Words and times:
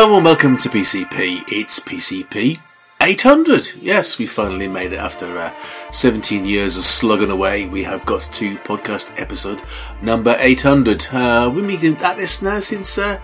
Hello 0.00 0.14
and 0.14 0.24
welcome 0.24 0.56
to 0.58 0.68
PCP. 0.68 1.42
It's 1.48 1.80
PCP 1.80 2.60
800. 3.02 3.82
Yes, 3.82 4.16
we 4.16 4.26
finally 4.26 4.68
made 4.68 4.92
it 4.92 5.00
after 5.00 5.26
uh, 5.36 5.52
17 5.90 6.44
years 6.44 6.78
of 6.78 6.84
slugging 6.84 7.32
away. 7.32 7.66
We 7.66 7.82
have 7.82 8.06
got 8.06 8.20
to 8.20 8.56
podcast 8.58 9.20
episode 9.20 9.60
number 10.00 10.36
800. 10.38 11.08
Uh, 11.10 11.50
we've 11.52 11.80
been 11.80 11.96
at 11.96 12.16
this 12.16 12.42
now 12.42 12.60
since 12.60 12.96
uh, 12.96 13.20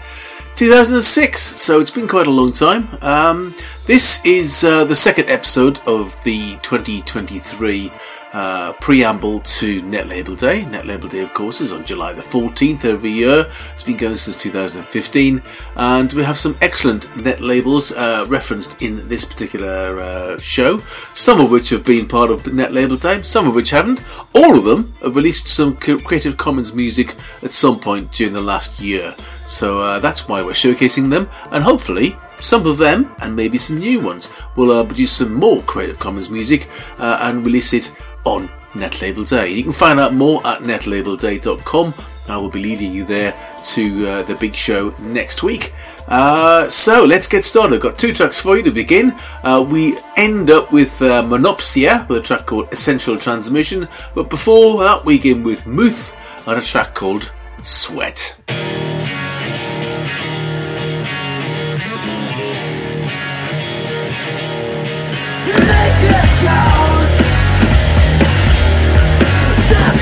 2006, 0.57 1.41
so 1.41 1.79
it's 1.79 1.93
been 1.93 2.09
quite 2.09 2.27
a 2.27 2.33
long 2.33 2.51
time. 2.51 2.89
Um, 3.03 3.55
this 3.87 4.27
is 4.27 4.65
uh, 4.65 4.83
the 4.85 4.97
second 4.97 5.29
episode 5.29 5.79
of 5.87 6.21
the 6.25 6.59
2023 6.63 7.93
uh, 8.35 8.73
preamble 8.75 9.41
to 9.41 9.81
Net 9.83 10.09
Label 10.09 10.35
Day. 10.35 10.65
Net 10.67 10.87
Label 10.87 11.09
Day, 11.09 11.21
of 11.21 11.33
course, 11.33 11.61
is 11.61 11.73
on 11.73 11.85
July 11.85 12.13
the 12.13 12.21
14th 12.21 12.85
every 12.85 13.11
year. 13.11 13.49
It's 13.73 13.85
been 13.85 13.97
going 13.97 14.17
since 14.17 14.37
2015, 14.43 15.41
and 15.77 16.13
we 16.13 16.25
have 16.25 16.37
some 16.37 16.57
excellent 16.61 17.17
net 17.17 17.41
labels 17.41 17.93
uh, 17.93 18.27
referenced 18.29 18.83
in 18.83 19.09
this 19.09 19.25
particular 19.25 20.01
uh, 20.01 20.39
show. 20.41 20.81
Some 21.15 21.41
of 21.41 21.51
which 21.51 21.71
have 21.71 21.85
been 21.85 22.09
part 22.09 22.31
of 22.31 22.53
Net 22.53 22.73
Label 22.73 22.97
Day, 22.97 23.23
some 23.23 23.47
of 23.47 23.55
which 23.55 23.71
haven't. 23.71 24.03
All 24.35 24.59
of 24.59 24.65
them 24.65 24.93
have 25.01 25.15
released 25.15 25.47
some 25.47 25.77
Creative 25.77 26.37
Commons 26.37 26.75
music 26.75 27.15
at 27.43 27.53
some 27.53 27.79
point 27.79 28.11
during 28.11 28.33
the 28.33 28.43
last 28.43 28.81
year. 28.81 29.15
So 29.47 29.81
uh, 29.81 30.01
that's 30.01 30.29
why 30.29 30.43
we're 30.43 30.53
showcasing 30.53 31.09
them, 31.09 31.31
and 31.53 31.63
hopefully 31.63 32.17
some 32.41 32.67
of 32.67 32.79
them, 32.79 33.15
and 33.21 33.35
maybe 33.35 33.59
some 33.59 33.79
new 33.79 34.01
ones, 34.01 34.31
will 34.57 34.73
uh, 34.73 34.85
produce 34.85 35.13
some 35.13 35.33
more 35.33 35.63
Creative 35.63 35.99
Commons 35.99 36.31
music 36.31 36.69
uh, 36.99 37.19
and 37.23 37.47
release 37.47 37.73
it 37.73 37.97
on 38.25 38.49
Netlabel 38.73 39.29
Day. 39.29 39.51
You 39.53 39.63
can 39.63 39.73
find 39.73 40.01
out 40.01 40.15
more 40.15 40.45
at 40.47 40.61
netlabelday.com. 40.61 41.95
I 42.27 42.37
will 42.39 42.49
be 42.49 42.63
leading 42.63 42.93
you 42.93 43.05
there 43.05 43.35
to 43.65 44.09
uh, 44.09 44.23
the 44.23 44.35
big 44.37 44.55
show 44.55 44.95
next 45.01 45.43
week. 45.43 45.75
Uh, 46.09 46.69
so 46.69 47.05
let's 47.05 47.29
get 47.29 47.45
started. 47.45 47.77
I've 47.77 47.83
got 47.83 47.99
two 47.99 48.13
tracks 48.13 48.41
for 48.41 48.57
you 48.57 48.63
to 48.63 48.71
begin. 48.71 49.15
Uh, 49.43 49.65
we 49.69 49.99
end 50.17 50.51
up 50.51 50.73
with 50.73 51.01
uh, 51.03 51.23
Monopsia 51.23 52.07
with 52.09 52.19
a 52.19 52.23
track 52.23 52.47
called 52.47 52.73
Essential 52.73 53.19
Transmission, 53.19 53.89
but 54.15 54.31
before 54.31 54.79
that, 54.81 55.05
we 55.05 55.17
begin 55.19 55.43
with 55.43 55.67
Mooth 55.67 56.17
on 56.49 56.59
a 56.59 56.63
track 56.63 56.95
called 56.95 57.33
Sweat. 57.63 58.37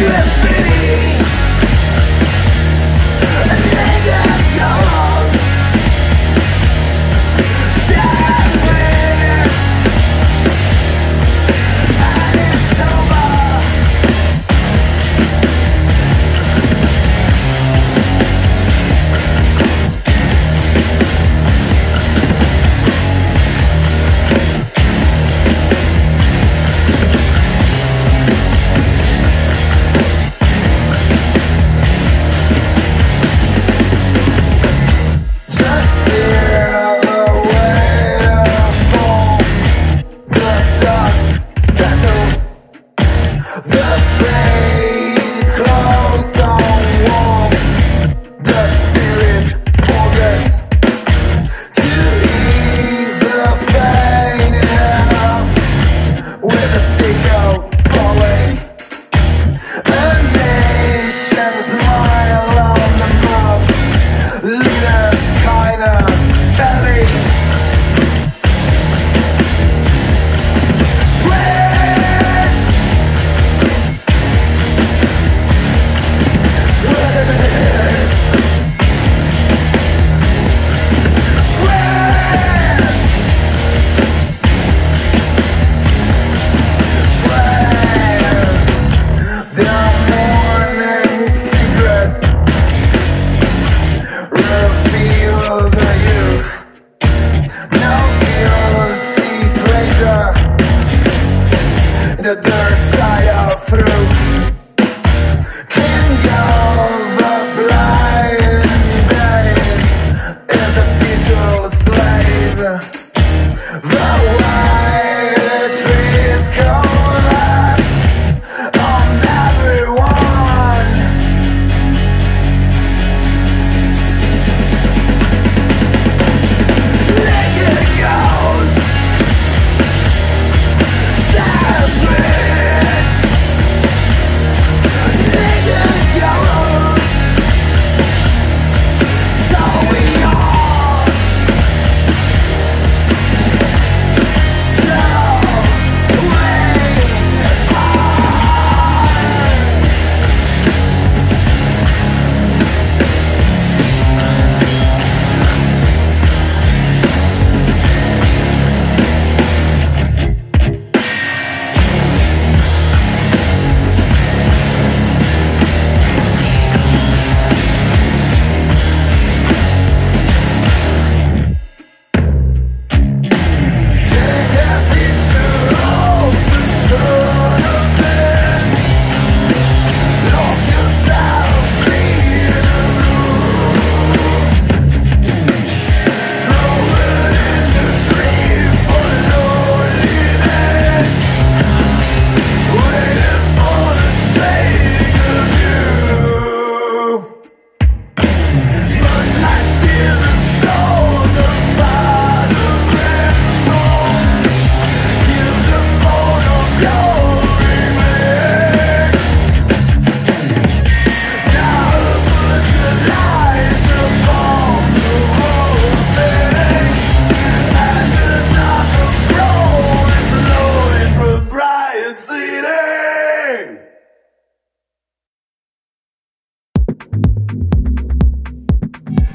Yes. 0.03 0.42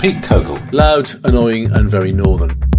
Pete 0.08 0.24
Cogle. 0.24 0.58
Loud, 0.72 1.10
annoying, 1.26 1.70
and 1.74 1.90
very 1.90 2.14
northern. 2.14 2.77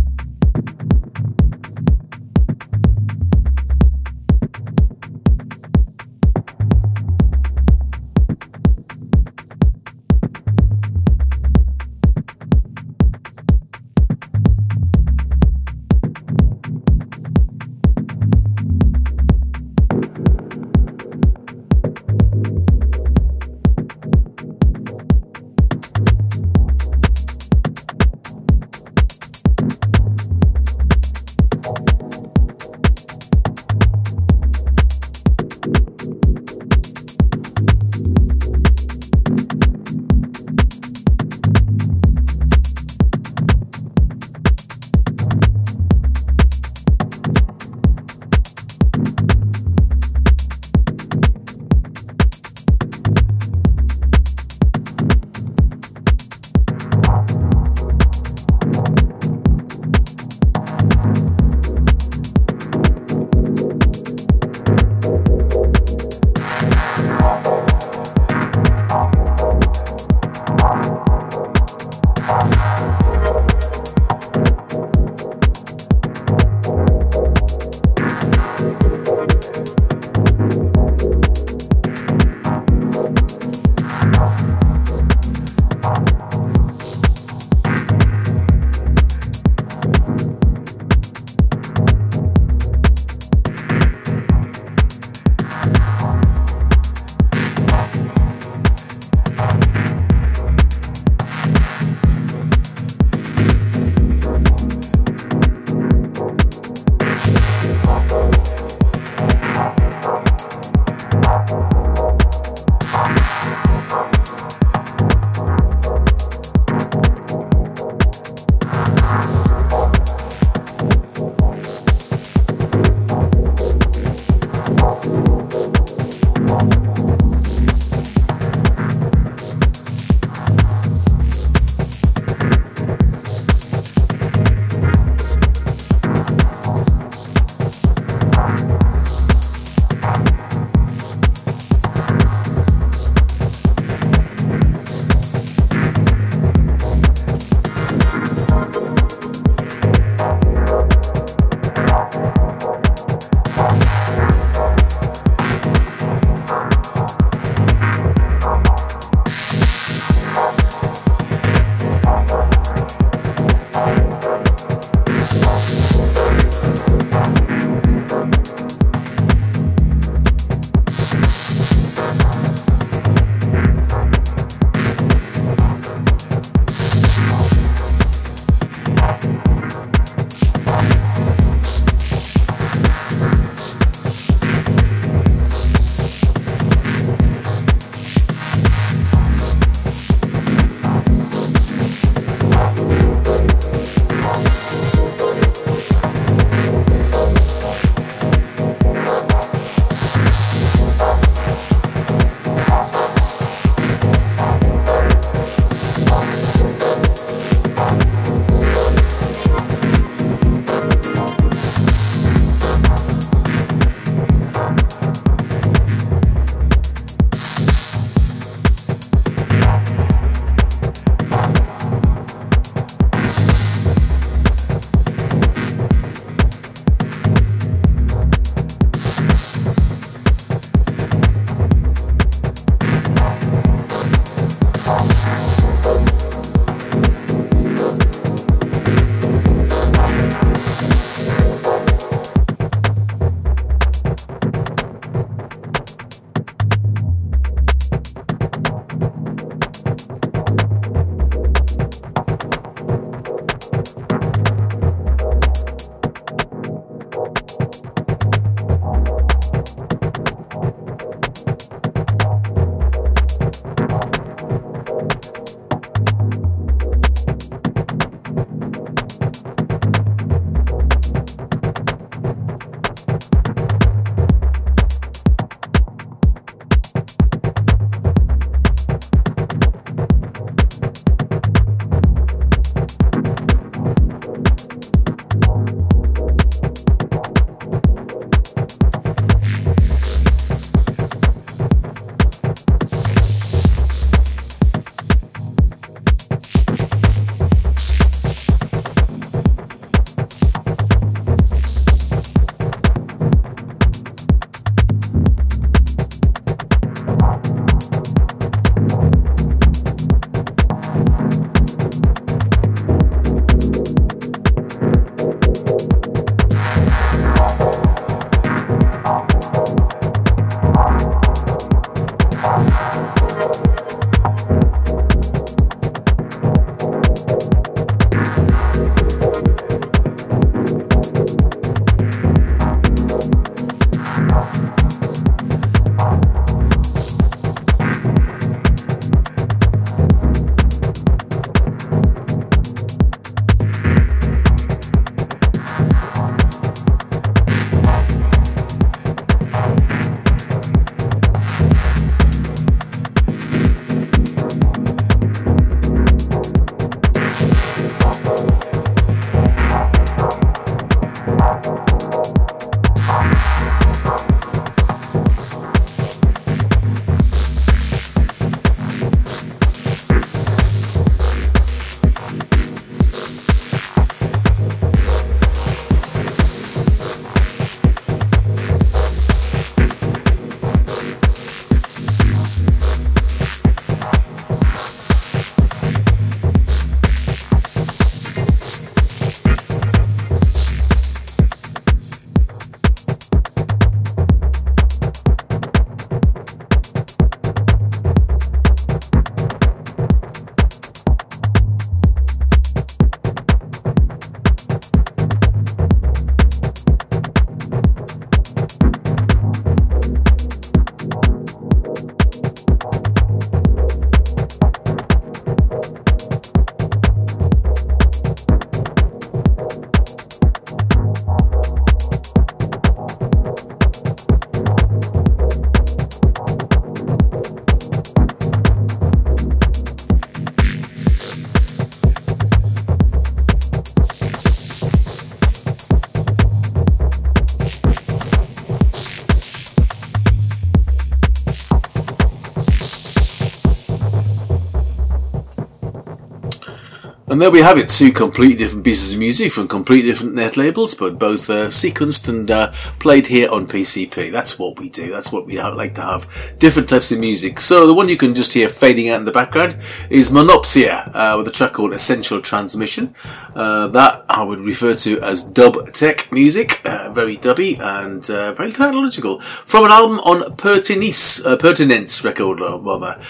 And 447.39 447.43
there 447.45 447.53
we 447.53 447.61
have 447.61 447.79
it, 447.79 447.89
two 447.89 448.11
completely 448.11 448.57
different 448.57 448.85
pieces 448.85 449.13
of 449.13 449.21
music 449.21 449.53
from 449.53 449.69
completely 449.69 450.11
different 450.11 450.35
net 450.35 450.57
labels, 450.57 450.97
but 450.97 451.21
both 451.21 451.49
uh, 451.49 451.69
sequenced 451.69 452.29
and 452.29 452.51
uh, 452.51 452.73
played 452.99 453.29
here 453.29 453.49
on 453.49 453.69
PCP. 453.69 454.33
That's 454.33 454.59
what 454.59 454.77
we 454.77 454.89
do. 454.89 455.13
That's 455.13 455.31
what 455.31 455.47
we 455.47 455.63
like 455.63 455.95
to 455.95 456.03
have, 456.03 456.57
different 456.59 456.89
types 456.89 457.13
of 457.13 457.21
music. 457.21 457.61
So 457.61 457.87
the 457.87 457.95
one 457.95 458.09
you 458.09 458.17
can 458.17 458.35
just 458.35 458.55
hear 458.55 458.69
fading 458.69 459.09
out 459.11 459.21
in 459.21 459.25
the 459.25 459.31
background 459.31 459.77
is 460.11 460.33
Monopsia, 460.33 461.13
uh, 461.15 461.37
with 461.39 461.47
a 461.47 461.53
track 461.53 461.75
called 461.75 461.93
Essential 461.93 462.43
Transmission. 462.43 463.15
Uh, 463.55 463.87
that 463.87 464.25
I 464.29 464.43
would 464.43 464.59
refer 464.59 464.97
to 464.97 465.21
as 465.21 465.45
dub 465.45 465.93
tech 465.93 466.33
music, 466.33 466.85
uh, 466.85 467.13
very 467.13 467.37
dubby 467.37 467.79
and 467.79 468.29
uh, 468.29 468.53
very 468.55 468.73
technological, 468.73 469.39
from 469.65 469.85
an 469.85 469.93
album 469.93 470.19
on 470.21 470.57
Pertinis, 470.57 471.45
Pertinence 471.61 472.25
record, 472.25 472.59
rather. 472.59 473.21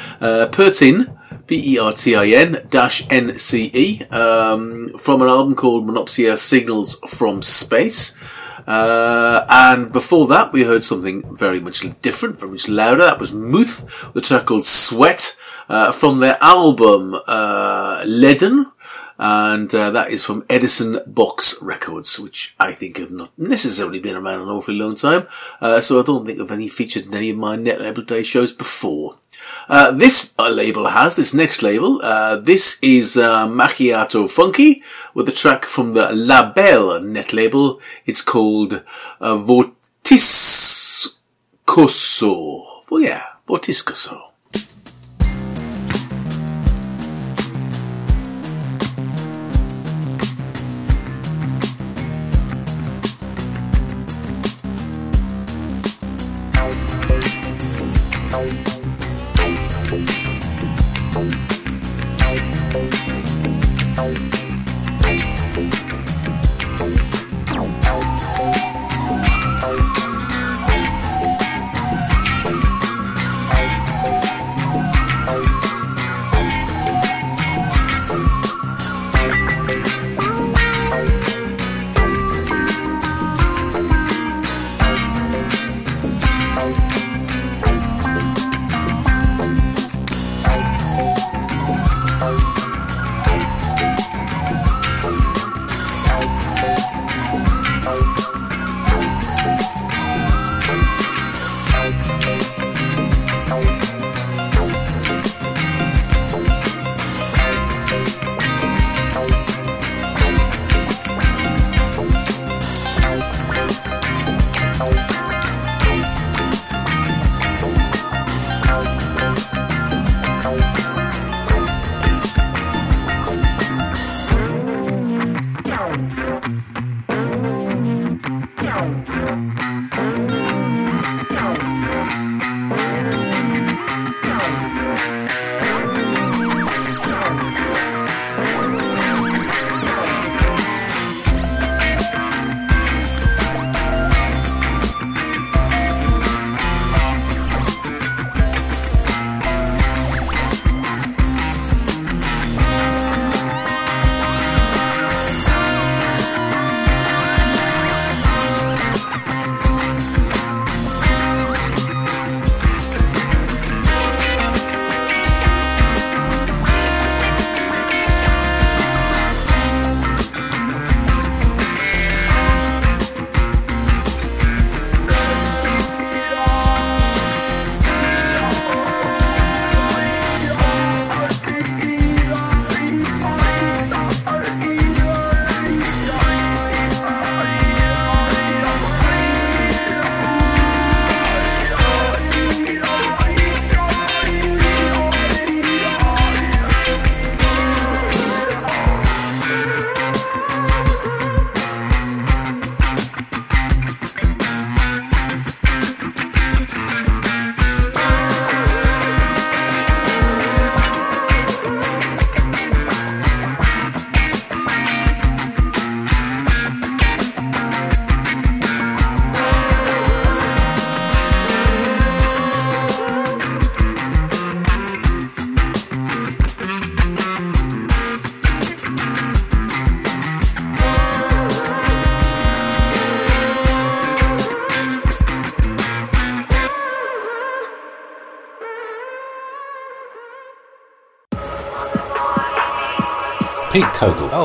Pertin, 0.51 1.18
B-E-R-T-I-N 1.49 2.69
dash 2.71 3.07
N-C-E 3.11 4.05
um, 4.11 4.91
from 4.99 5.23
an 5.23 5.29
album 5.29 5.55
called 5.55 5.87
Monopsia 5.87 6.37
Signals 6.37 7.01
from 7.09 7.43
Space. 7.43 8.17
Uh, 8.67 9.47
and 9.49 9.91
before 9.91 10.27
that, 10.29 10.53
we 10.53 10.63
heard 10.63 10.85
something 10.85 11.35
very 11.35 11.59
much 11.59 11.81
different, 12.03 12.39
very 12.39 12.53
much 12.53 12.69
louder. 12.69 13.05
That 13.05 13.19
was 13.19 13.33
Mooth, 13.33 14.13
the 14.13 14.21
track 14.21 14.45
called 14.45 14.67
Sweat, 14.67 15.39
uh, 15.71 15.91
from 15.91 16.21
their 16.21 16.37
album 16.43 17.17
uh, 17.27 18.05
Leaden. 18.07 18.67
And 19.19 19.75
uh, 19.75 19.91
that 19.91 20.11
is 20.11 20.25
from 20.25 20.45
Edison 20.49 21.01
Box 21.07 21.61
Records, 21.61 22.21
which 22.21 22.55
I 22.61 22.73
think 22.73 22.99
have 22.99 23.11
not 23.11 23.37
necessarily 23.37 23.99
been 23.99 24.15
around 24.15 24.43
an 24.43 24.49
awfully 24.49 24.79
long 24.79 24.95
time. 24.95 25.27
Uh, 25.61 25.81
so 25.81 25.99
I 25.99 26.05
don't 26.05 26.25
think 26.25 26.39
of 26.39 26.53
any 26.53 26.69
featured 26.69 27.07
in 27.07 27.15
any 27.15 27.31
of 27.31 27.37
my 27.37 27.57
Net 27.57 27.81
Label 27.81 28.03
Day 28.03 28.23
shows 28.23 28.53
before. 28.53 29.17
Uh, 29.69 29.91
this 29.93 30.33
uh, 30.39 30.49
label 30.49 30.87
has, 30.89 31.17
this 31.17 31.33
next 31.35 31.63
label, 31.63 32.01
uh, 32.03 32.37
this 32.37 32.79
is 32.83 33.17
uh, 33.17 33.47
Macchiato 33.47 34.29
Funky 34.29 34.83
with 35.15 35.29
a 35.29 35.33
track 35.33 35.65
from 35.65 35.93
the 35.93 36.11
La 36.13 36.53
Bel 36.53 37.01
net 37.01 37.33
label. 37.33 37.81
It's 38.07 38.23
called 38.23 38.85
uh, 39.21 39.35
Vortiscoso. 39.35 41.15
Well, 42.91 43.01
yeah, 43.01 43.25
Vortiscoso. 43.49 44.28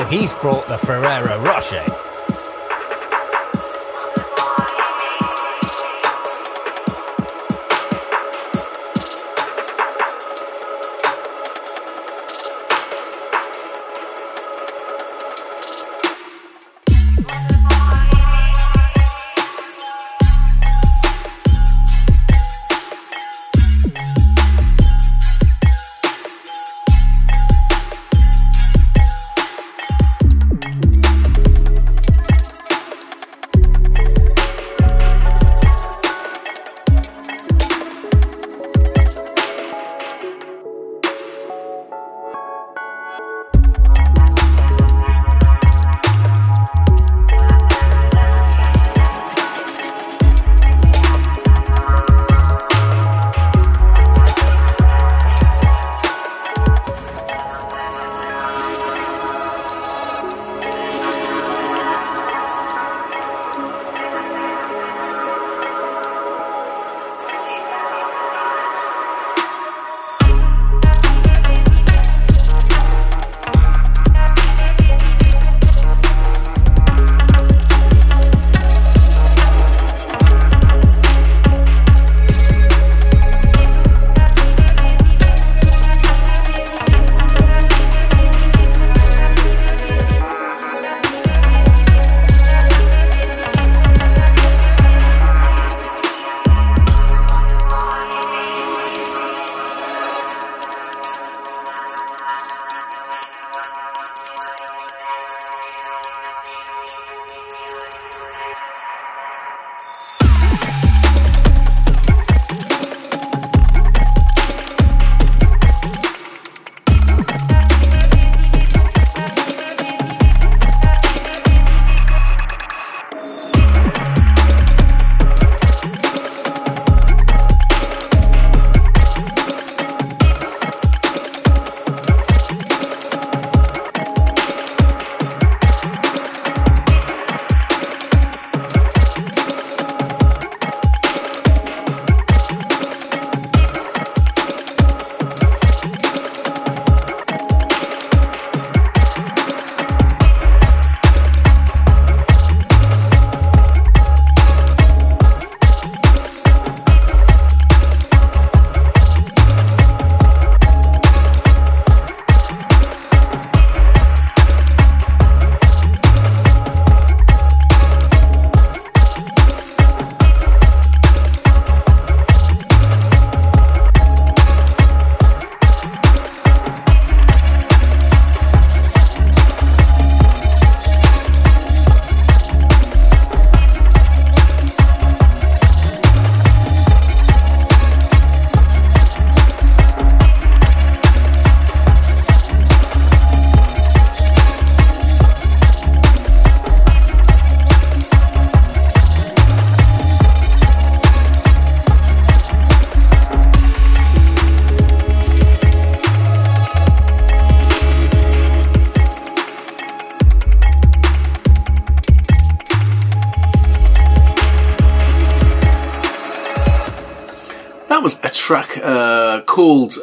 He's 0.05 0.33
brought 0.35 0.67
the 0.67 0.77
Ferrero 0.77 1.41
Rocher. 1.43 2.02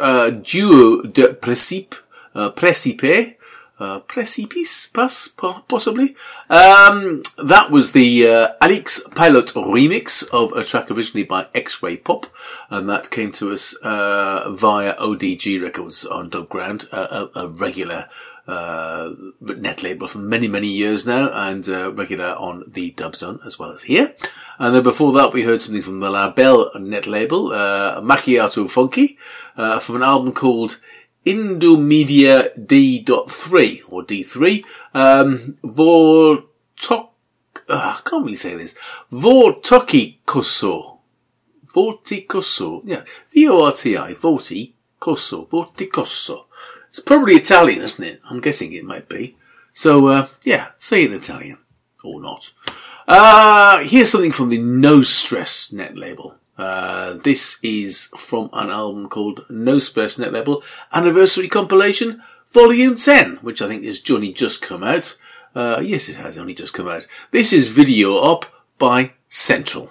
Uh, 0.00 0.30
Duo 0.30 1.02
de 1.02 1.34
Principe, 1.34 1.94
uh, 2.34 2.50
Precipe, 2.50 3.36
uh, 3.78 4.00
Precipice, 4.00 4.86
pass, 4.86 5.28
possibly. 5.28 6.14
Um, 6.48 7.22
that 7.44 7.68
was 7.70 7.92
the 7.92 8.28
uh, 8.28 8.48
Alix 8.60 9.00
Pilot 9.14 9.46
remix 9.48 10.28
of 10.32 10.52
a 10.52 10.64
track 10.64 10.90
originally 10.90 11.24
by 11.24 11.48
X-Ray 11.54 11.98
Pop, 11.98 12.26
and 12.70 12.88
that 12.88 13.10
came 13.10 13.32
to 13.32 13.52
us 13.52 13.74
uh, 13.82 14.50
via 14.50 14.94
ODG 14.96 15.62
Records 15.62 16.04
on 16.04 16.30
Dubground, 16.30 16.90
a, 16.92 17.30
a 17.38 17.48
regular 17.48 18.08
uh, 18.50 19.14
net 19.40 19.82
label 19.82 20.06
for 20.06 20.18
many, 20.18 20.48
many 20.48 20.66
years 20.66 21.06
now, 21.06 21.30
and 21.32 21.68
uh, 21.68 21.92
regular 21.92 22.34
on 22.38 22.64
the 22.66 22.90
Dub 22.92 23.14
Zone 23.14 23.40
as 23.44 23.58
well 23.58 23.70
as 23.70 23.84
here. 23.84 24.14
And 24.58 24.74
then 24.74 24.82
before 24.82 25.12
that, 25.14 25.32
we 25.32 25.42
heard 25.42 25.60
something 25.60 25.82
from 25.82 26.00
the 26.00 26.10
La 26.10 26.30
Bel 26.30 26.70
net 26.78 27.06
label, 27.06 27.52
uh, 27.52 28.00
Macchiato 28.00 28.68
Funky, 28.68 29.18
uh, 29.56 29.78
from 29.78 29.96
an 29.96 30.02
album 30.02 30.32
called 30.32 30.80
Indomedia 31.24 32.50
D.3 32.66 33.92
or 33.92 34.04
D3. 34.04 34.64
Um, 34.94 35.58
Vortok, 35.62 37.08
uh, 37.68 37.96
I 37.96 38.00
can't 38.04 38.24
really 38.24 38.36
say 38.36 38.54
this. 38.56 38.76
Vortokikoso. 39.12 40.98
Vorticoso. 41.66 42.82
Yeah. 42.84 43.04
V-O-R-T-I. 43.30 44.14
Vorticoso. 44.14 45.48
Vorticoso. 45.48 46.46
It's 46.90 46.98
probably 46.98 47.34
Italian, 47.34 47.82
isn't 47.82 48.04
it? 48.04 48.20
I'm 48.28 48.40
guessing 48.40 48.72
it 48.72 48.84
might 48.84 49.08
be. 49.08 49.36
So, 49.72 50.08
uh, 50.08 50.26
yeah, 50.42 50.72
say 50.76 51.04
in 51.04 51.12
Italian. 51.12 51.58
Or 52.02 52.20
not. 52.20 52.50
Uh, 53.06 53.84
here's 53.84 54.10
something 54.10 54.32
from 54.32 54.48
the 54.48 54.58
Nostress 54.58 55.72
net 55.72 55.96
label. 55.96 56.34
Uh, 56.58 57.16
this 57.22 57.60
is 57.62 58.08
from 58.16 58.50
an 58.52 58.70
album 58.70 59.08
called 59.08 59.46
Nostress 59.48 60.18
Net 60.18 60.32
Label 60.32 60.62
Anniversary 60.92 61.48
Compilation 61.48 62.22
Volume 62.52 62.96
10, 62.96 63.36
which 63.36 63.62
I 63.62 63.68
think 63.68 63.84
has 63.84 64.02
only 64.10 64.32
just 64.32 64.60
come 64.60 64.82
out. 64.82 65.16
Uh, 65.54 65.80
yes, 65.82 66.08
it 66.08 66.16
has 66.16 66.36
only 66.36 66.52
just 66.52 66.74
come 66.74 66.88
out. 66.88 67.06
This 67.30 67.52
is 67.52 67.68
Video 67.68 68.18
Up 68.18 68.44
by 68.78 69.12
Central. 69.28 69.90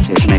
To 0.00 0.31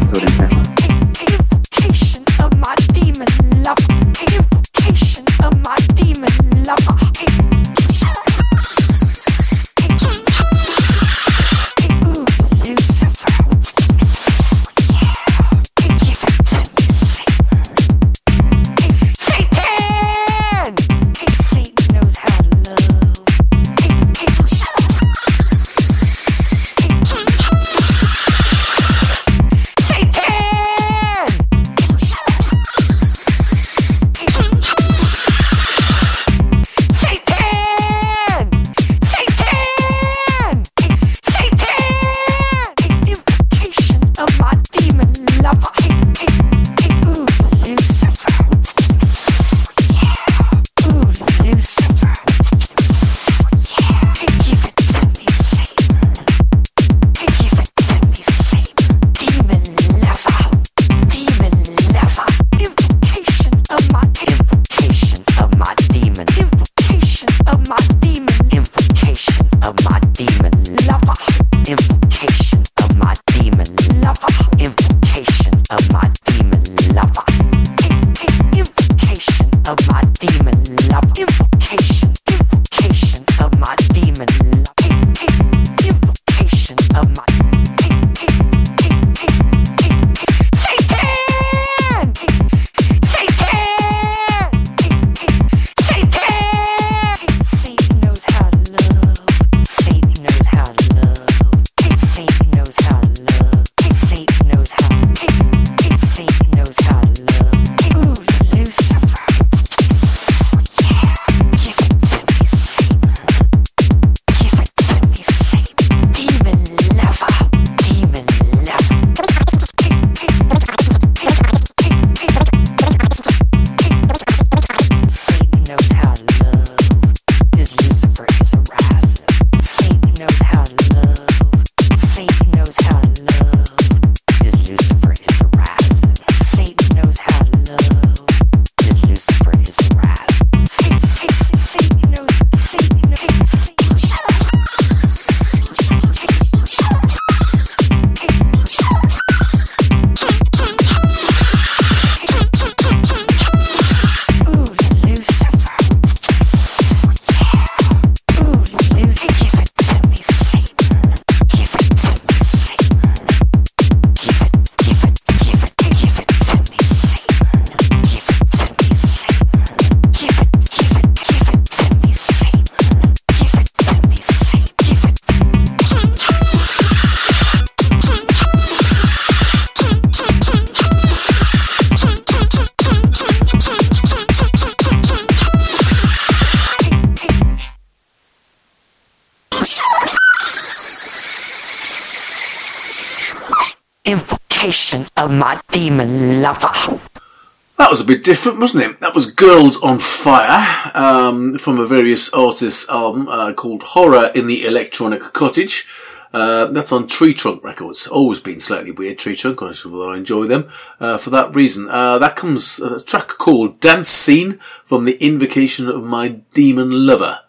was 197.94 198.02
a 198.02 198.06
bit 198.06 198.24
different, 198.24 198.58
wasn't 198.58 198.84
it? 198.84 199.00
That 199.02 199.14
was 199.14 199.30
Girls 199.30 199.80
on 199.84 200.00
Fire 200.00 200.92
um, 200.96 201.60
from 201.60 201.80
a 201.80 201.86
various 201.86 202.34
artists 202.34 202.90
album 202.90 203.28
uh, 203.28 203.54
called 203.54 203.84
Horror 203.84 204.32
in 204.34 204.48
the 204.48 204.66
Electronic 204.66 205.22
Cottage. 205.22 205.88
Uh, 206.34 206.66
that's 206.72 206.92
on 206.92 207.04
Treetrunk 207.04 207.62
Records. 207.64 208.08
Always 208.08 208.40
been 208.40 208.60
slightly 208.60 208.90
weird, 208.90 209.20
Treetrunk. 209.20 209.62
although 209.62 210.10
I 210.12 210.18
enjoy 210.18 210.48
them 210.48 210.70
uh, 211.00 211.20
for 211.20 211.30
that 211.30 211.54
reason. 211.54 211.88
Uh, 211.88 212.18
that 212.18 212.36
comes 212.36 212.80
a 212.80 213.00
track 213.00 213.28
called 213.28 213.80
Dance 213.80 214.10
Scene 214.10 214.54
from 214.84 215.06
the 215.06 215.20
Invokation 215.20 215.88
of 215.88 216.04
My 216.04 216.42
Demon 216.56 217.06
Lover. 217.06 217.42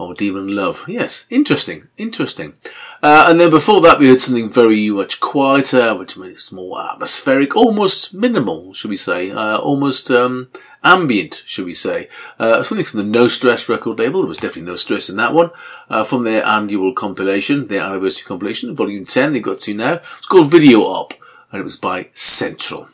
Oh, 0.00 0.14
Demon 0.14 0.56
Love. 0.56 0.86
Yes, 0.88 1.26
interesting, 1.28 1.88
interesting. 1.98 2.54
Uh, 3.02 3.26
and 3.28 3.38
then 3.38 3.50
before 3.50 3.82
that, 3.82 3.98
we 3.98 4.08
heard 4.08 4.18
something 4.18 4.48
very 4.48 4.88
much 4.88 5.20
quieter, 5.20 5.94
which 5.94 6.16
means 6.16 6.50
more 6.50 6.80
atmospheric, 6.80 7.54
almost 7.54 8.14
minimal, 8.14 8.72
should 8.72 8.88
we 8.88 8.96
say, 8.96 9.30
uh, 9.30 9.58
almost 9.58 10.10
um, 10.10 10.48
ambient, 10.82 11.42
should 11.44 11.66
we 11.66 11.74
say. 11.74 12.08
Uh, 12.38 12.62
something 12.62 12.86
from 12.86 13.00
the 13.00 13.18
Nostress 13.18 13.68
record 13.68 13.98
label. 13.98 14.22
There 14.22 14.28
was 14.28 14.38
definitely 14.38 14.72
no 14.72 14.76
stress 14.76 15.10
in 15.10 15.18
that 15.18 15.34
one. 15.34 15.50
Uh, 15.90 16.02
from 16.02 16.24
their 16.24 16.46
annual 16.46 16.94
compilation, 16.94 17.66
their 17.66 17.82
anniversary 17.82 18.24
compilation, 18.26 18.74
volume 18.74 19.04
10, 19.04 19.32
they've 19.32 19.42
got 19.42 19.60
to 19.60 19.74
now. 19.74 19.96
It's 19.96 20.26
called 20.26 20.50
Video 20.50 20.80
Op, 20.80 21.12
and 21.52 21.60
it 21.60 21.64
was 21.64 21.76
by 21.76 22.08
Central. 22.14 22.88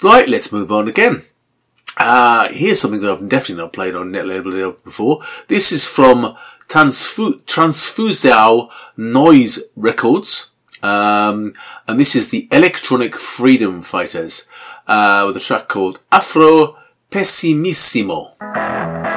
Right, 0.00 0.28
let's 0.28 0.52
move 0.52 0.70
on 0.70 0.86
again. 0.86 1.24
Uh, 2.02 2.48
here's 2.50 2.80
something 2.80 3.02
that 3.02 3.12
I've 3.12 3.28
definitely 3.28 3.62
not 3.62 3.74
played 3.74 3.94
on 3.94 4.10
NetLabel 4.10 4.82
before. 4.82 5.20
This 5.48 5.70
is 5.70 5.86
from 5.86 6.34
Transfu- 6.66 7.44
Transfusão 7.44 8.70
Noise 8.96 9.64
Records. 9.76 10.52
Um, 10.82 11.52
and 11.86 12.00
this 12.00 12.16
is 12.16 12.30
the 12.30 12.48
Electronic 12.50 13.16
Freedom 13.16 13.82
Fighters, 13.82 14.48
uh, 14.86 15.24
with 15.26 15.36
a 15.36 15.40
track 15.40 15.68
called 15.68 16.00
Afro 16.10 16.78
Pessimissimo. 17.10 19.09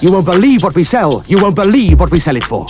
You 0.00 0.12
won't 0.12 0.24
believe 0.24 0.62
what 0.62 0.74
we 0.74 0.84
sell. 0.84 1.22
You 1.26 1.36
won't 1.42 1.56
believe 1.56 2.00
what 2.00 2.10
we 2.10 2.18
sell 2.18 2.36
it 2.36 2.44
for. 2.44 2.64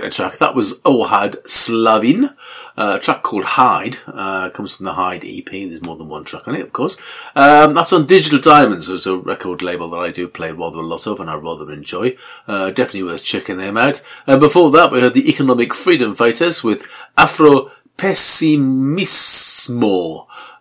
Track. 0.00 0.38
That 0.38 0.54
was 0.54 0.80
Ohad 0.82 1.46
Slavin, 1.48 2.30
uh, 2.76 2.94
a 2.96 3.00
track 3.00 3.22
called 3.22 3.44
Hide. 3.44 3.98
Uh, 4.06 4.48
comes 4.50 4.76
from 4.76 4.84
the 4.84 4.94
Hide 4.94 5.24
EP. 5.24 5.50
There's 5.50 5.82
more 5.82 5.96
than 5.96 6.08
one 6.08 6.24
track 6.24 6.48
on 6.48 6.54
it, 6.54 6.62
of 6.62 6.72
course. 6.72 6.96
Um, 7.34 7.74
that's 7.74 7.92
on 7.92 8.06
Digital 8.06 8.38
Diamonds. 8.38 8.88
It's 8.88 9.06
a 9.06 9.16
record 9.16 9.60
label 9.62 9.90
that 9.90 9.98
I 9.98 10.10
do 10.10 10.28
play 10.28 10.50
rather 10.52 10.78
a 10.78 10.82
lot 10.82 11.06
of 11.06 11.20
and 11.20 11.28
I 11.28 11.34
rather 11.34 11.70
enjoy. 11.70 12.16
Uh, 12.46 12.70
definitely 12.70 13.02
worth 13.04 13.24
checking 13.24 13.58
them 13.58 13.76
out. 13.76 14.02
And 14.26 14.40
before 14.40 14.70
that, 14.72 14.90
we 14.90 15.00
heard 15.00 15.14
the 15.14 15.28
Economic 15.28 15.74
Freedom 15.74 16.14
Fighters 16.14 16.64
with 16.64 16.86
Afro 17.16 17.70
Pessimismo, 17.96 18.66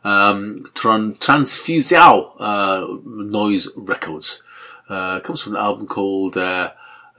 um, 0.04 0.64
Tran- 0.74 1.18
Transfusial, 1.20 2.34
uh, 2.40 2.86
Noise 3.06 3.70
Records. 3.78 4.44
Uh, 4.90 5.22
comes 5.22 5.42
from 5.42 5.56
an 5.56 5.62
album 5.62 5.88
called, 5.88 6.36
uh, 6.38 6.72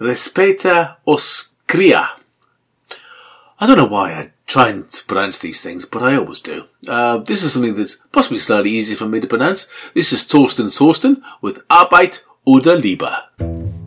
Respeta 0.03 0.97
os 1.07 1.52
cria. 1.73 2.07
I 3.59 3.67
don't 3.67 3.79
know 3.79 3.87
why 3.87 4.13
I 4.13 4.33
try 4.47 4.69
and 4.69 4.85
pronounce 5.09 5.39
these 5.39 5.63
things, 5.63 5.87
but 5.87 6.03
I 6.03 6.17
always 6.17 6.41
do. 6.41 6.65
Uh, 6.87 7.17
this 7.17 7.43
is 7.43 7.55
something 7.55 7.75
that's 7.75 7.97
possibly 8.13 8.41
slightly 8.41 8.69
easier 8.69 8.97
for 8.97 9.07
me 9.07 9.21
to 9.21 9.27
pronounce. 9.27 9.73
This 9.95 10.13
is 10.13 10.29
Torsten 10.29 10.69
Torsten 10.69 11.23
with 11.41 11.67
Arbeit 11.69 12.25
oder 12.45 12.77
Liebe. 12.77 13.82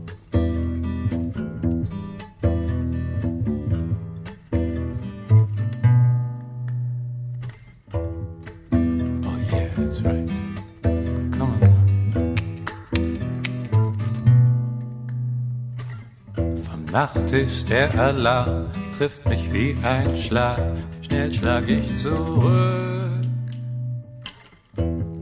Nachttisch 16.96 17.66
der 17.66 17.94
Alarm 18.00 18.68
trifft 18.98 19.28
mich 19.28 19.52
wie 19.52 19.76
ein 19.84 20.16
Schlag. 20.16 20.62
Schnell 21.02 21.34
schlag 21.34 21.68
ich 21.68 21.98
zurück. 21.98 23.20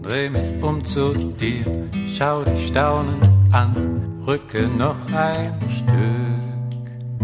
Dreh 0.03 0.29
mich 0.29 0.53
um 0.61 0.85
zu 0.85 1.13
dir, 1.13 1.65
schau 2.15 2.43
dich 2.43 2.67
staunend 2.67 3.23
an, 3.51 3.73
rücke 4.27 4.67
noch 4.77 4.99
ein 5.15 5.57
Stück. 5.67 7.17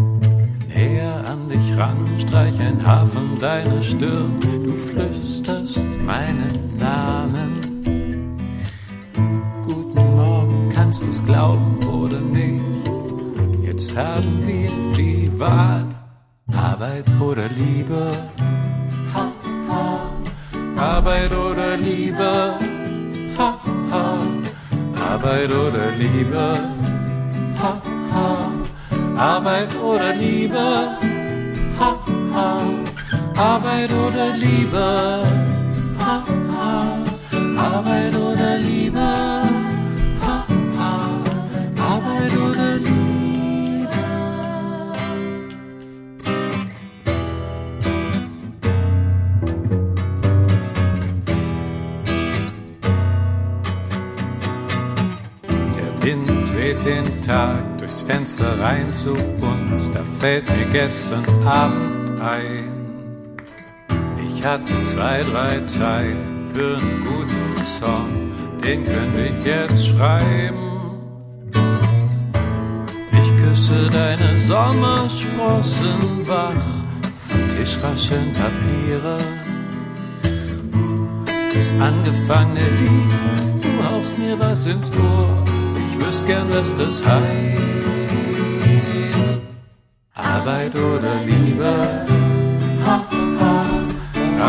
Näher 0.67 1.23
an 1.27 1.47
dich 1.47 1.77
ran, 1.77 2.03
streich 2.17 2.59
ein 2.59 2.83
Haar 2.83 3.05
von 3.05 3.37
deiner 3.39 3.83
Stirn, 3.83 4.39
du 4.41 4.73
flüsterst 4.73 5.77
meinen 6.03 6.75
Namen. 6.79 7.51
Guten 9.63 10.15
Morgen, 10.15 10.71
kannst 10.73 11.03
du's 11.03 11.23
glauben 11.23 11.77
oder 11.87 12.19
nicht? 12.19 12.68
Jetzt 13.79 13.95
haben 13.95 14.45
wir 14.45 14.69
die 14.97 15.31
Wahl, 15.39 15.85
Arbeit 16.53 17.05
oder 17.17 17.47
Liebe. 17.47 18.11
Ha, 19.13 19.31
ha. 19.69 19.99
Arbeit 20.75 21.31
oder 21.31 21.77
Liebe. 21.77 22.55
Ha, 23.37 23.57
ha. 23.89 24.17
Arbeit 25.13 25.51
oder 25.51 25.91
Liebe. 25.97 26.59
Ha, 27.61 27.81
ha. 28.11 28.51
Arbeit 29.15 29.69
oder 29.81 30.13
Liebe. 30.13 30.65
Ha, 31.79 31.99
ha. 32.33 32.61
Arbeit 33.37 33.91
oder 33.93 34.35
Liebe. 34.35 35.23
Ha, 36.01 36.23
ha. 36.53 36.97
Arbeit 37.55 38.13
oder 38.13 38.57
Liebe. 38.57 39.38
Den 56.89 57.21
Tag 57.21 57.61
durchs 57.77 58.01
Fenster 58.01 58.59
rein 58.59 58.91
zu 58.93 59.11
uns. 59.11 59.91
Da 59.93 60.03
fällt 60.19 60.49
mir 60.49 60.65
gestern 60.71 61.25
Abend 61.45 62.19
ein. 62.19 62.73
Ich 64.25 64.43
hatte 64.43 64.73
zwei, 64.85 65.21
drei 65.31 65.59
Zeilen 65.67 66.47
für 66.51 66.77
einen 66.77 67.05
guten 67.05 67.65
Song. 67.65 68.09
Den 68.63 68.85
könnte 68.85 69.21
ich 69.29 69.45
jetzt 69.45 69.87
schreiben. 69.87 70.67
Ich 73.21 73.29
küsse 73.43 73.89
deine 73.91 74.29
Sommersprossen 74.47 76.27
wach. 76.27 76.67
Vom 77.27 77.49
Tisch 77.55 77.77
rascheln 77.83 78.33
Papiere. 78.33 79.17
Küss 81.51 81.71
angefangene 81.79 82.67
Lied. 82.79 83.63
Du 83.63 83.69
hauchst 83.87 84.17
mir 84.17 84.39
was 84.39 84.65
ins 84.65 84.89
Ohr. 84.91 85.58
Wüsste 85.99 86.27
gern, 86.27 86.49
was 86.49 86.75
das 86.75 87.01
heißt. 87.05 87.59
Arbeit 90.15 90.73
oder 90.75 91.15
Liebe. 91.25 91.73
Ha, 92.85 93.03
ha. 93.39 93.53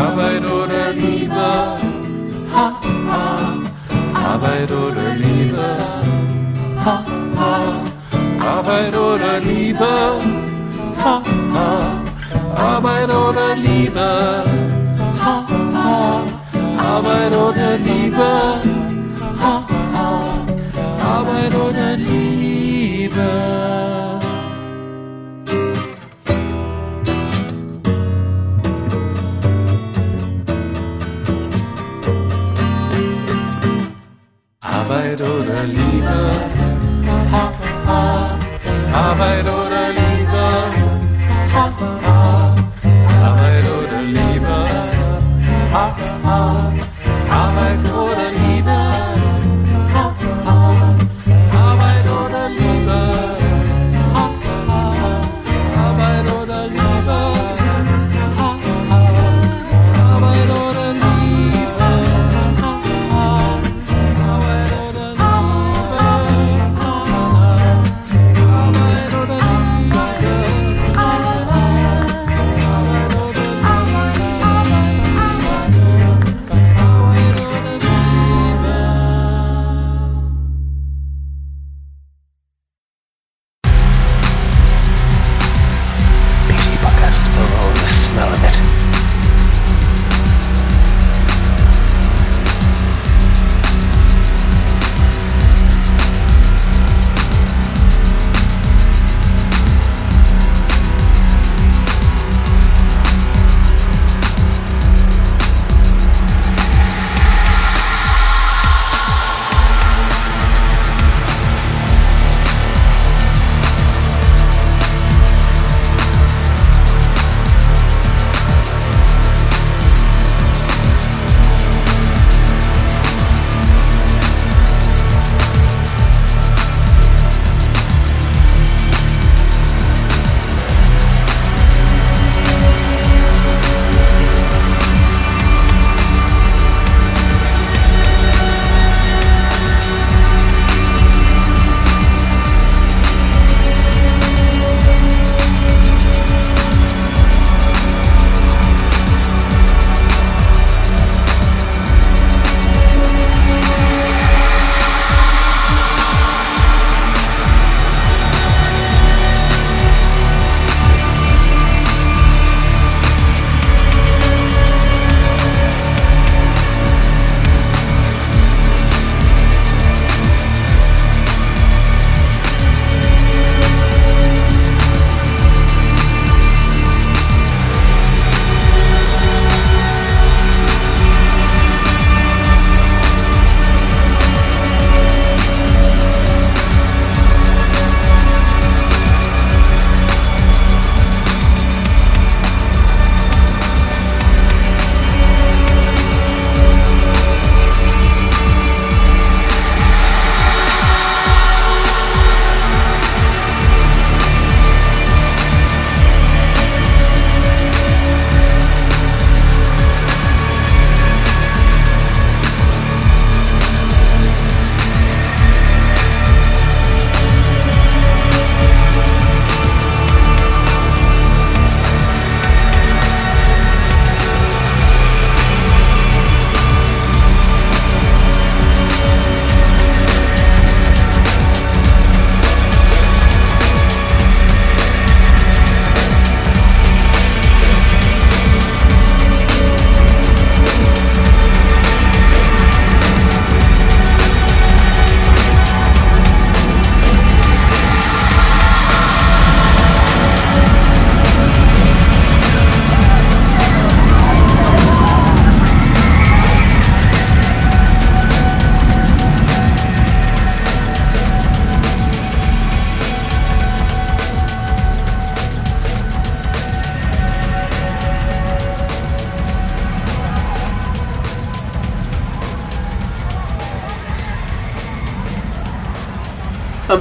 Arbeit 0.03 0.45
oder 0.45 0.93
Liebe. 0.93 1.49
Ha, 2.55 2.67
ha. 3.09 3.23
Arbeit 4.13 4.71
oder 4.71 5.15
Liebe. 5.15 5.69
Ha, 6.85 7.03
ha. 7.39 7.53
Arbeit 8.39 8.95
oder 8.95 9.39
Liebe. 9.39 9.93
Ha, 11.03 11.21
ha. 11.53 11.67
Arbeit 12.55 13.09
oder 13.09 13.55
Liebe. 13.55 14.09
Ha, 15.23 15.45
ha. 15.73 16.23
Arbeit 16.77 17.33
oder 17.35 17.77
Liebe. 17.77 18.70
Liebe. 22.07 23.29
Arbeit 34.61 35.21
oder 35.21 35.63
Liebe. 35.65 36.17
Ha, 37.31 37.51
ha. 37.87 38.37
Arbeit 38.93 39.45
oder 39.45 39.70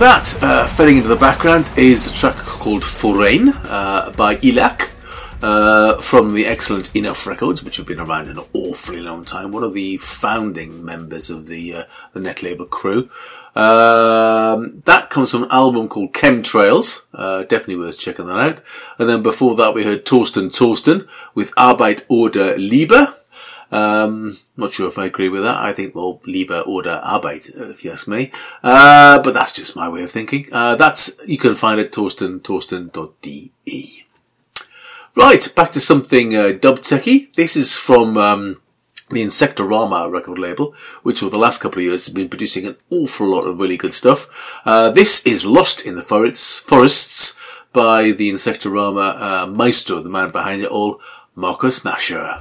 that, 0.00 0.42
uh, 0.42 0.66
fading 0.66 0.96
into 0.96 1.08
the 1.08 1.16
background, 1.16 1.70
is 1.76 2.10
a 2.10 2.14
track 2.14 2.36
called 2.36 2.82
Foraine 2.82 3.50
uh, 3.64 4.10
by 4.16 4.36
Iliaque. 4.36 4.88
Uh, 5.42 5.98
from 5.98 6.34
the 6.34 6.44
excellent 6.44 6.94
Enough 6.94 7.26
Records, 7.26 7.64
which 7.64 7.78
have 7.78 7.86
been 7.86 7.98
around 8.00 8.28
an 8.28 8.38
awfully 8.52 9.00
long 9.00 9.24
time, 9.24 9.52
one 9.52 9.62
of 9.62 9.72
the 9.72 9.96
founding 9.96 10.84
members 10.84 11.30
of 11.30 11.46
the 11.46 11.74
uh, 11.74 11.84
the 12.12 12.20
net 12.20 12.42
label 12.42 12.66
crew. 12.66 13.08
Um, 13.56 14.82
that 14.84 15.08
comes 15.08 15.30
from 15.30 15.44
an 15.44 15.50
album 15.50 15.88
called 15.88 16.12
Chemtrails, 16.12 17.06
uh, 17.14 17.44
definitely 17.44 17.76
worth 17.76 17.98
checking 17.98 18.26
that 18.26 18.36
out. 18.36 18.60
And 18.98 19.08
then 19.08 19.22
before 19.22 19.56
that, 19.56 19.72
we 19.72 19.84
heard 19.84 20.04
Torsten 20.04 20.50
Torsten 20.50 21.08
with 21.34 21.54
Arbeit 21.56 22.04
oder 22.10 22.58
Liebe. 22.58 23.14
Um, 23.70 24.38
not 24.56 24.72
sure 24.72 24.88
if 24.88 24.98
I 24.98 25.06
agree 25.06 25.28
with 25.28 25.42
that. 25.42 25.58
I 25.58 25.72
think, 25.72 25.94
well, 25.94 26.20
Liebe 26.26 26.64
oder 26.64 27.00
Arbeit, 27.04 27.50
if 27.70 27.84
you 27.84 27.92
ask 27.92 28.08
me. 28.08 28.32
Uh, 28.62 29.22
but 29.22 29.34
that's 29.34 29.52
just 29.52 29.76
my 29.76 29.88
way 29.88 30.02
of 30.02 30.10
thinking. 30.10 30.46
Uh, 30.52 30.76
that's, 30.76 31.20
you 31.26 31.38
can 31.38 31.54
find 31.54 31.80
it 31.80 31.92
Torsten, 31.92 32.40
torsten.de. 32.40 34.04
Right, 35.16 35.52
back 35.56 35.72
to 35.72 35.80
something 35.80 36.36
uh, 36.36 36.52
dub 36.52 36.80
techy. 36.80 37.30
This 37.36 37.56
is 37.56 37.74
from 37.74 38.16
um, 38.16 38.60
the 39.10 39.22
Insectorama 39.22 40.10
record 40.10 40.38
label, 40.38 40.74
which 41.02 41.22
over 41.22 41.30
the 41.30 41.38
last 41.38 41.60
couple 41.60 41.78
of 41.80 41.84
years 41.84 42.06
has 42.06 42.14
been 42.14 42.28
producing 42.28 42.66
an 42.66 42.76
awful 42.90 43.28
lot 43.28 43.44
of 43.44 43.58
really 43.58 43.76
good 43.76 43.94
stuff. 43.94 44.60
Uh, 44.64 44.90
this 44.90 45.26
is 45.26 45.44
Lost 45.44 45.84
in 45.84 45.96
the 45.96 46.02
Forests, 46.02 46.60
Forests 46.60 47.38
by 47.72 48.12
the 48.12 48.30
Insectorama 48.30 49.20
uh, 49.20 49.46
maestro, 49.46 50.00
the 50.00 50.10
man 50.10 50.30
behind 50.30 50.62
it 50.62 50.70
all, 50.70 51.00
Markus 51.34 51.80
Masuhr. 51.80 52.40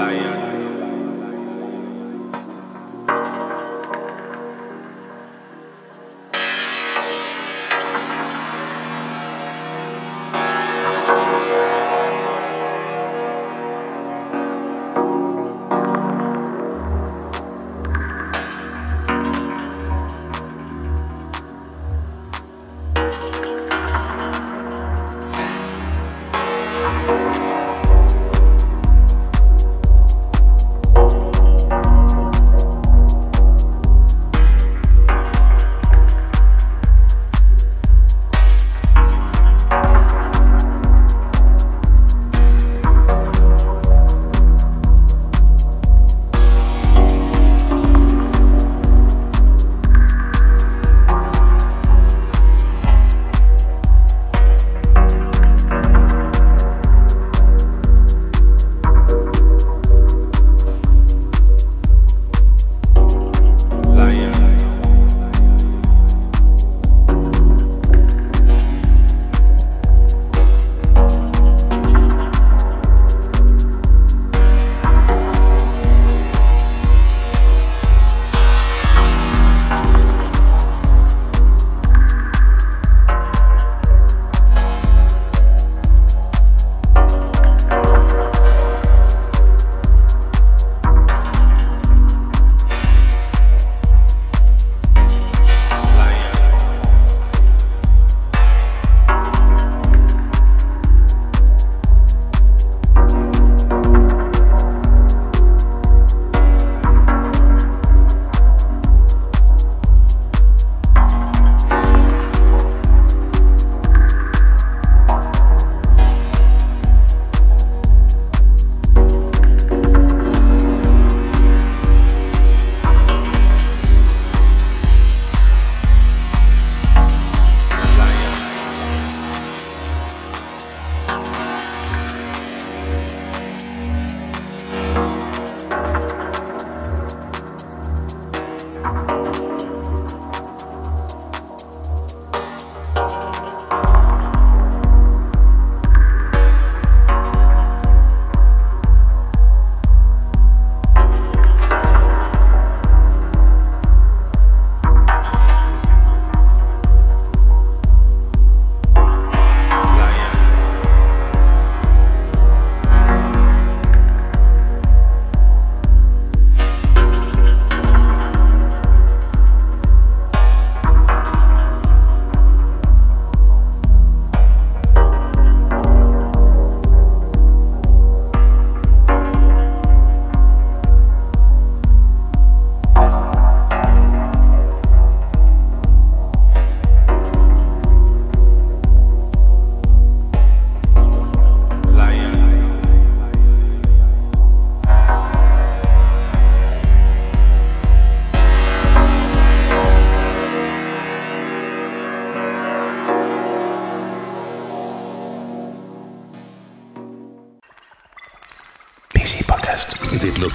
PC 0.00 0.49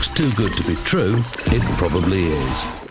looks 0.06 0.20
too 0.20 0.32
good 0.34 0.53
to 0.53 0.64
be 0.64 0.76
true, 0.84 1.24
it 1.47 1.62
probably 1.78 2.26
is. 2.26 2.85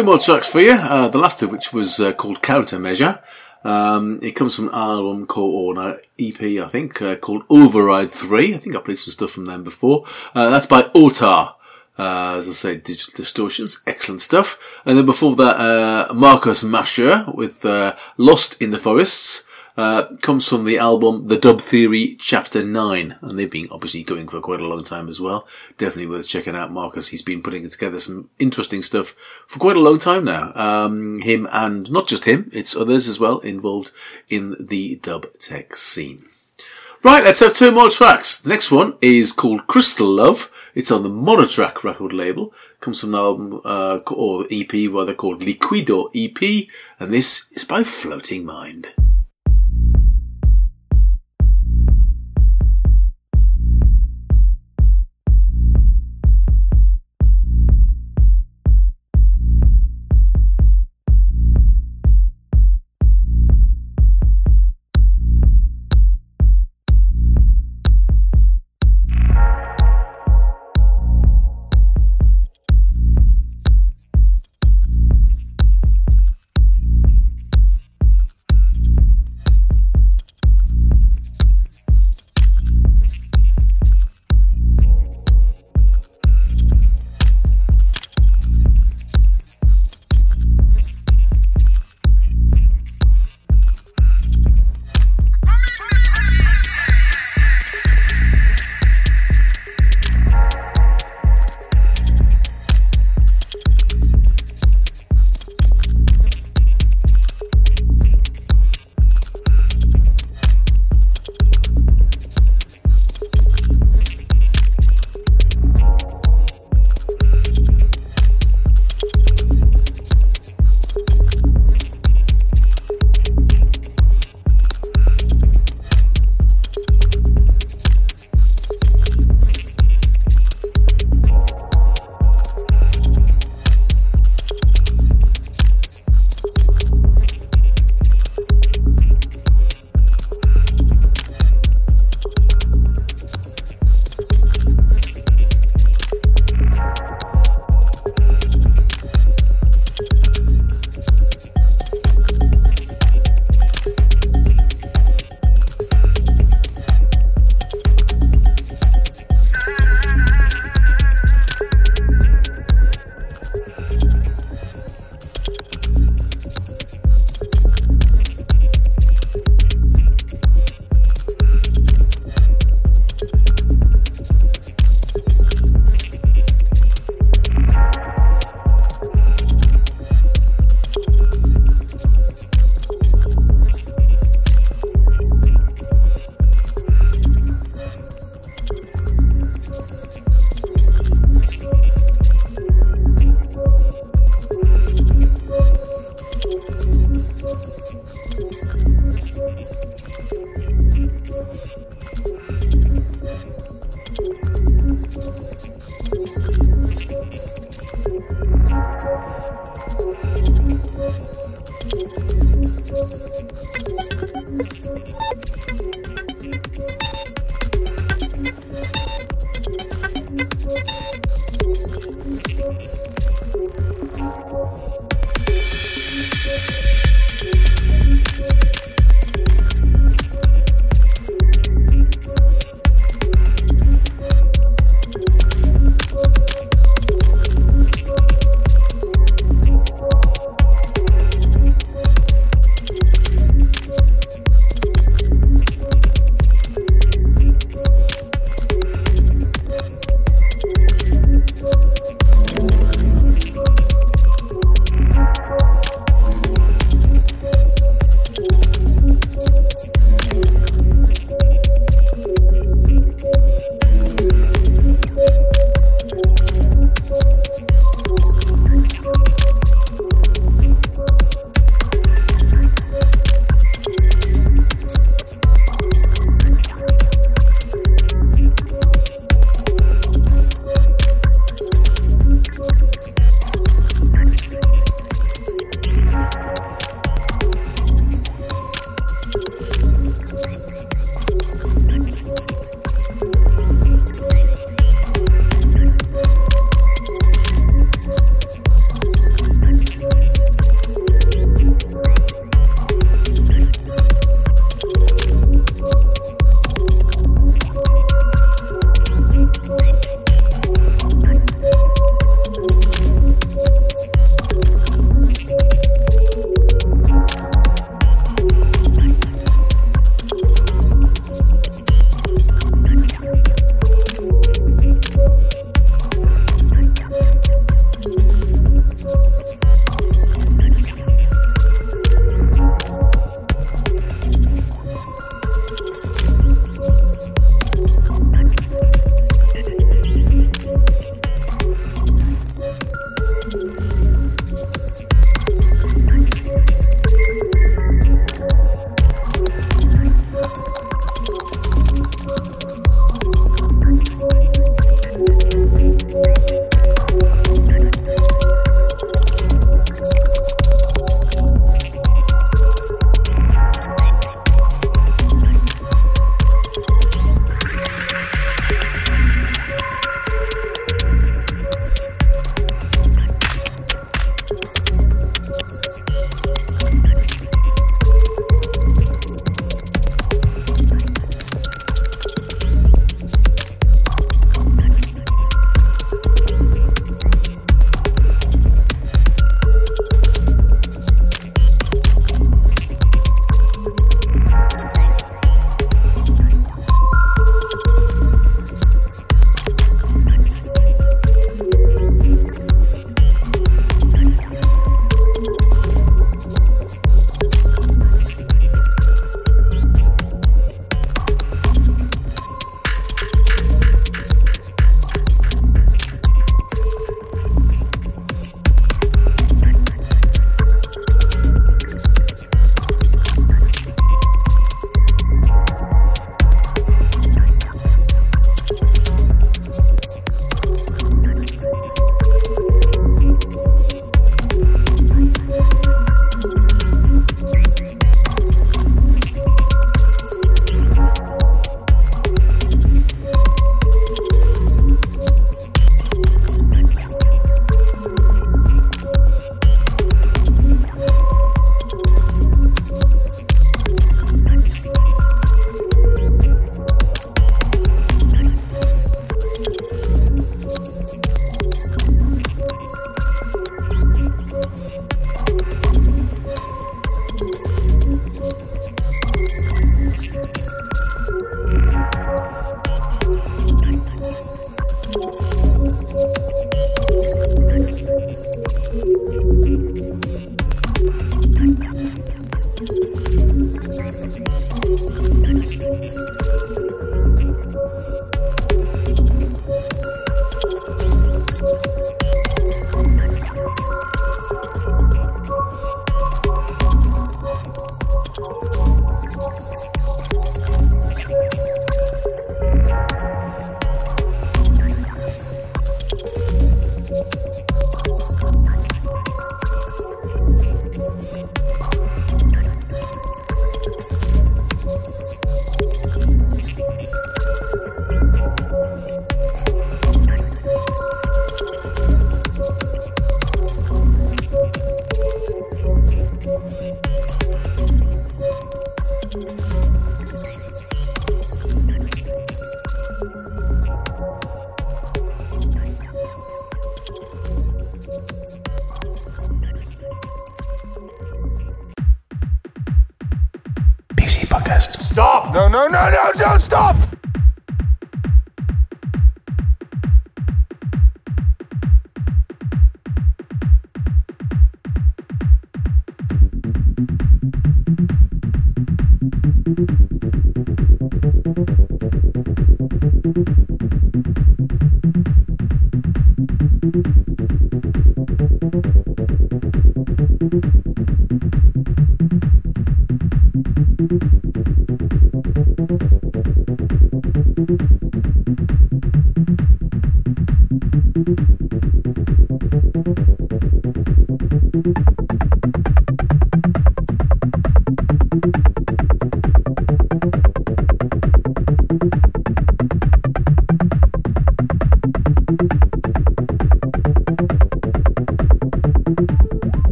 Two 0.00 0.06
more 0.06 0.16
tracks 0.16 0.48
for 0.48 0.62
you. 0.62 0.72
Uh, 0.72 1.08
the 1.08 1.18
last 1.18 1.42
of 1.42 1.52
which 1.52 1.74
was 1.74 2.00
uh, 2.00 2.14
called 2.14 2.40
Countermeasure. 2.40 3.22
Um, 3.64 4.18
it 4.22 4.30
comes 4.30 4.56
from 4.56 4.68
an 4.68 4.74
album 4.74 5.26
called, 5.26 5.76
or 5.76 5.78
an 5.78 5.98
EP, 6.18 6.40
I 6.40 6.66
think, 6.68 7.02
uh, 7.02 7.16
called 7.16 7.44
Override 7.50 8.10
3. 8.10 8.54
I 8.54 8.56
think 8.56 8.74
I 8.74 8.80
played 8.80 8.96
some 8.96 9.12
stuff 9.12 9.32
from 9.32 9.44
them 9.44 9.62
before. 9.62 10.06
Uh, 10.34 10.48
that's 10.48 10.64
by 10.64 10.84
Otar. 10.94 11.54
Uh, 11.98 12.34
as 12.38 12.48
I 12.48 12.52
say, 12.52 12.76
Digital 12.78 13.12
Distortions, 13.14 13.82
excellent 13.86 14.22
stuff. 14.22 14.80
And 14.86 14.96
then 14.96 15.04
before 15.04 15.36
that, 15.36 15.60
uh, 15.60 16.14
Markus 16.14 16.64
Masuhr 16.64 17.34
with 17.34 17.62
Lost 18.16 18.58
in 18.62 18.70
the 18.70 18.78
Forests. 18.78 19.49
Uh, 19.76 20.16
comes 20.16 20.48
from 20.48 20.64
the 20.64 20.78
album 20.78 21.28
The 21.28 21.38
Dub 21.38 21.60
Theory 21.60 22.16
Chapter 22.18 22.64
9. 22.64 23.16
And 23.20 23.38
they've 23.38 23.50
been 23.50 23.68
obviously 23.70 24.02
going 24.02 24.28
for 24.28 24.40
quite 24.40 24.60
a 24.60 24.66
long 24.66 24.82
time 24.82 25.08
as 25.08 25.20
well. 25.20 25.46
Definitely 25.78 26.08
worth 26.08 26.28
checking 26.28 26.56
out 26.56 26.72
Markus. 26.72 27.08
He's 27.08 27.22
been 27.22 27.42
putting 27.42 27.68
together 27.68 28.00
some 28.00 28.30
interesting 28.38 28.82
stuff 28.82 29.08
for 29.46 29.58
quite 29.58 29.76
a 29.76 29.80
long 29.80 29.98
time 29.98 30.24
now. 30.24 30.52
Um, 30.54 31.20
him 31.22 31.48
and 31.52 31.90
not 31.90 32.08
just 32.08 32.24
him, 32.24 32.50
it's 32.52 32.76
others 32.76 33.08
as 33.08 33.20
well 33.20 33.38
involved 33.40 33.92
in 34.28 34.56
the 34.58 34.96
dub 34.96 35.26
tech 35.38 35.76
scene. 35.76 36.24
Right, 37.02 37.24
let's 37.24 37.40
have 37.40 37.54
two 37.54 37.70
more 37.70 37.88
tracks. 37.88 38.42
The 38.42 38.50
next 38.50 38.70
one 38.70 38.98
is 39.00 39.32
called 39.32 39.66
Crystal 39.66 40.06
Love. 40.06 40.50
It's 40.74 40.90
on 40.90 41.02
the 41.02 41.08
Monokrak 41.08 41.82
record 41.82 42.12
label. 42.12 42.52
Comes 42.80 43.00
from 43.00 43.14
an 43.14 43.20
album, 43.20 43.60
uh, 43.64 44.00
or 44.10 44.44
EP 44.50 44.90
rather 44.90 45.14
called 45.14 45.40
Liquido 45.40 46.10
EP. 46.14 46.68
And 46.98 47.10
this 47.10 47.50
is 47.52 47.64
by 47.64 47.84
Floating 47.84 48.44
Mind. 48.44 48.88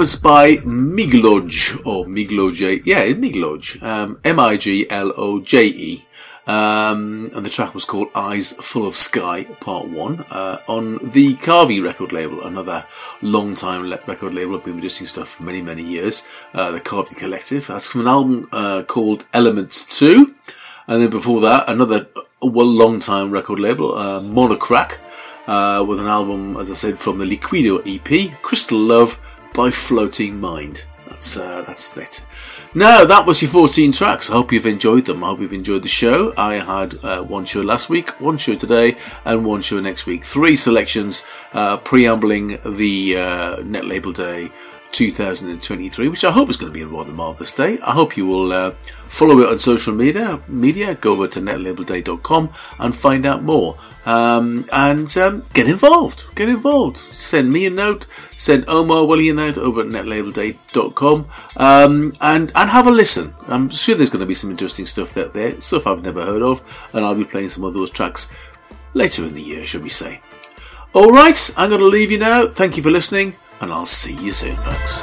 Was 0.00 0.16
by 0.16 0.56
Migloj, 0.64 1.84
or 1.84 2.06
Migloje, 2.06 2.80
yeah, 2.86 3.04
Migloj, 3.12 3.82
um, 3.82 4.18
M-I-G-L-O-J-E. 4.24 6.06
Um, 6.46 7.30
and 7.36 7.44
the 7.44 7.50
track 7.50 7.74
was 7.74 7.84
called 7.84 8.08
Eyes 8.14 8.52
Full 8.52 8.86
of 8.86 8.96
Sky, 8.96 9.44
Part 9.60 9.88
1, 9.88 10.24
uh, 10.30 10.56
on 10.68 10.94
the 11.02 11.34
Khavi 11.34 11.84
record 11.84 12.12
label, 12.12 12.42
another 12.42 12.86
long 13.20 13.54
time 13.54 13.90
le- 13.90 14.00
record 14.06 14.32
label. 14.32 14.56
I've 14.56 14.64
been 14.64 14.72
producing 14.72 15.06
stuff 15.06 15.28
for 15.28 15.42
many, 15.42 15.60
many 15.60 15.82
years. 15.82 16.26
Uh, 16.54 16.70
the 16.70 16.80
Khavi 16.80 17.14
Collective. 17.18 17.66
That's 17.66 17.88
from 17.88 18.00
an 18.00 18.08
album 18.08 18.48
uh, 18.52 18.84
called 18.84 19.26
Elements 19.34 19.98
2. 19.98 20.34
And 20.86 21.02
then 21.02 21.10
before 21.10 21.42
that, 21.42 21.68
another 21.68 22.08
uh, 22.16 22.48
well, 22.48 22.64
long 22.64 23.00
time 23.00 23.30
record 23.30 23.60
label, 23.60 23.94
uh, 23.98 24.20
Monokrak, 24.20 24.96
uh, 25.46 25.84
with 25.86 26.00
an 26.00 26.06
album, 26.06 26.56
as 26.56 26.70
I 26.70 26.74
said, 26.74 26.98
from 26.98 27.18
the 27.18 27.26
Liquido 27.26 27.82
EP, 27.84 28.40
Crystal 28.40 28.78
Love 28.78 29.20
by 29.54 29.70
Floating 29.70 30.40
Mind. 30.40 30.84
That's, 31.08 31.36
uh, 31.36 31.62
that's 31.66 31.96
it. 31.96 32.24
Now, 32.74 33.04
that 33.04 33.26
was 33.26 33.42
your 33.42 33.50
14 33.50 33.92
tracks. 33.92 34.30
I 34.30 34.34
hope 34.34 34.52
you've 34.52 34.64
enjoyed 34.64 35.04
them. 35.04 35.22
I 35.22 35.28
hope 35.28 35.40
you've 35.40 35.52
enjoyed 35.52 35.82
the 35.82 35.88
show. 35.88 36.32
I 36.36 36.54
had 36.54 37.04
uh, 37.04 37.22
one 37.22 37.44
show 37.44 37.60
last 37.60 37.90
week, 37.90 38.10
one 38.20 38.38
show 38.38 38.54
today, 38.54 38.94
and 39.24 39.44
one 39.44 39.60
show 39.60 39.80
next 39.80 40.06
week. 40.06 40.24
Three 40.24 40.56
selections 40.56 41.24
uh, 41.52 41.78
preambling 41.78 42.58
the 42.64 43.18
uh, 43.18 43.62
Net 43.64 43.84
Label 43.84 44.12
Day 44.12 44.50
2023, 44.92 46.08
which 46.08 46.24
I 46.24 46.30
hope 46.30 46.50
is 46.50 46.56
going 46.56 46.72
to 46.72 46.78
be 46.78 46.82
a 46.82 46.86
rather 46.86 47.12
marvellous 47.12 47.52
day. 47.52 47.78
I 47.80 47.92
hope 47.92 48.16
you 48.16 48.26
will 48.26 48.52
uh, 48.52 48.72
follow 49.06 49.38
it 49.40 49.48
on 49.48 49.58
social 49.58 49.94
media. 49.94 50.40
Media, 50.48 50.94
go 50.94 51.12
over 51.12 51.28
to 51.28 51.40
netlabelday.com 51.40 52.50
and 52.78 52.94
find 52.94 53.26
out 53.26 53.42
more. 53.42 53.76
Um, 54.06 54.64
and 54.72 55.14
um, 55.18 55.46
get 55.52 55.68
involved. 55.68 56.34
Get 56.34 56.48
involved. 56.48 56.96
Send 56.96 57.52
me 57.52 57.66
a 57.66 57.70
note. 57.70 58.06
Send 58.36 58.64
Omar 58.68 59.04
Willie 59.04 59.30
a 59.30 59.34
note 59.34 59.58
over 59.58 59.82
at 59.82 59.86
netlabelday.com 59.88 61.26
um, 61.56 62.12
and 62.20 62.52
and 62.54 62.70
have 62.70 62.86
a 62.86 62.90
listen. 62.90 63.34
I'm 63.46 63.68
sure 63.70 63.94
there's 63.94 64.10
going 64.10 64.20
to 64.20 64.26
be 64.26 64.34
some 64.34 64.50
interesting 64.50 64.86
stuff 64.86 65.16
out 65.16 65.34
there, 65.34 65.60
stuff 65.60 65.86
I've 65.86 66.04
never 66.04 66.24
heard 66.24 66.42
of, 66.42 66.90
and 66.94 67.04
I'll 67.04 67.14
be 67.14 67.24
playing 67.24 67.48
some 67.48 67.64
of 67.64 67.74
those 67.74 67.90
tracks 67.90 68.32
later 68.94 69.24
in 69.24 69.34
the 69.34 69.42
year, 69.42 69.66
shall 69.66 69.82
we 69.82 69.88
say. 69.88 70.22
All 70.92 71.12
right, 71.12 71.54
I'm 71.56 71.68
going 71.68 71.80
to 71.80 71.86
leave 71.86 72.10
you 72.10 72.18
now. 72.18 72.48
Thank 72.48 72.76
you 72.76 72.82
for 72.82 72.90
listening 72.90 73.34
and 73.60 73.72
I'll 73.72 73.86
see 73.86 74.14
you 74.14 74.32
soon, 74.32 74.56
folks. 74.56 75.02